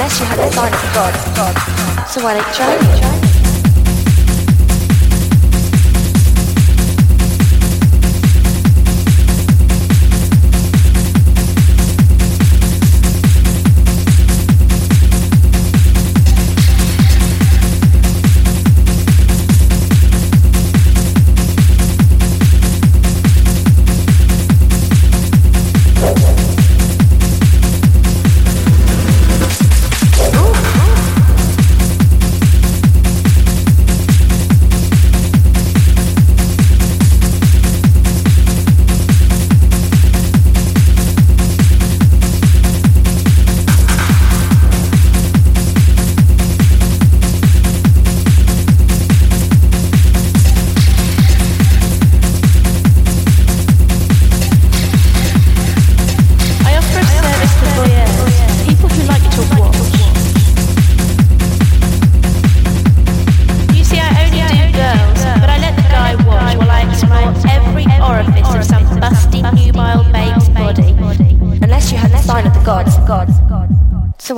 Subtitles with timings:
[0.00, 2.08] unless you have a sign of God.
[2.08, 2.74] So why don't you try?
[3.00, 3.39] try.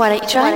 [0.03, 0.52] what I try